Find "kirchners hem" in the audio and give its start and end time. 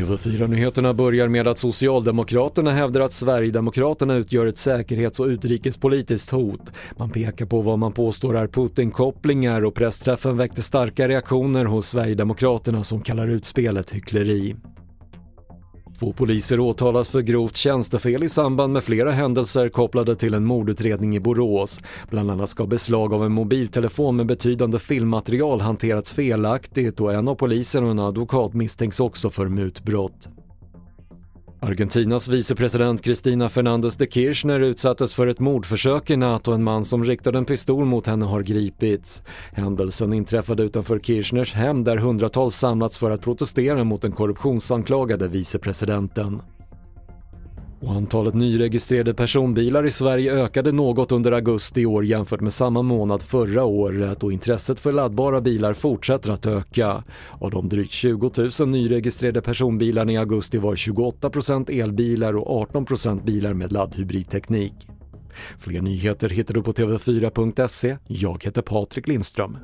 40.98-41.84